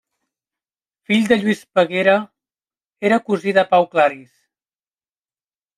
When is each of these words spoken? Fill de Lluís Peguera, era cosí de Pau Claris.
Fill 1.11 1.27
de 1.31 1.37
Lluís 1.41 1.61
Peguera, 1.79 2.15
era 3.11 3.23
cosí 3.29 3.55
de 3.61 3.69
Pau 3.75 3.89
Claris. 3.95 4.31